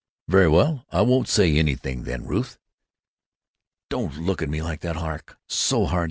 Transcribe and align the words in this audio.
"Very 0.27 0.47
well. 0.47 0.83
I 0.91 1.01
won't 1.03 1.27
say 1.27 1.55
anything, 1.59 2.05
then, 2.05 2.25
Ruth." 2.25 2.57
"Don't 3.91 4.17
look 4.17 4.41
at 4.41 4.49
me 4.49 4.59
like 4.63 4.81
that, 4.81 4.95
Hawk. 4.95 5.37
So 5.47 5.85
hard. 5.85 5.99